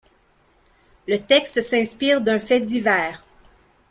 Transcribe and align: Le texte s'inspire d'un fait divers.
Le 1.07 1.17
texte 1.19 1.61
s'inspire 1.61 2.21
d'un 2.21 2.39
fait 2.39 2.61
divers. 2.61 3.21